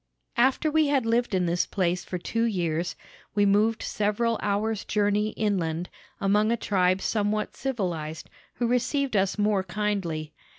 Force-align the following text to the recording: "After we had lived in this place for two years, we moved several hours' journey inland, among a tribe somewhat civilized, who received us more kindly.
"After 0.37 0.71
we 0.71 0.87
had 0.87 1.05
lived 1.05 1.35
in 1.35 1.45
this 1.45 1.67
place 1.67 2.03
for 2.03 2.17
two 2.17 2.45
years, 2.45 2.95
we 3.35 3.45
moved 3.45 3.83
several 3.83 4.39
hours' 4.41 4.83
journey 4.83 5.29
inland, 5.33 5.89
among 6.19 6.51
a 6.51 6.57
tribe 6.57 7.03
somewhat 7.03 7.55
civilized, 7.55 8.27
who 8.55 8.65
received 8.65 9.15
us 9.15 9.37
more 9.37 9.61
kindly. 9.61 10.33